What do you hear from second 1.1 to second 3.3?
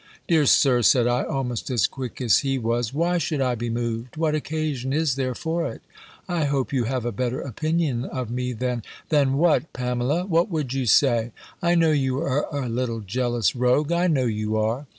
almost as quick as he was, "why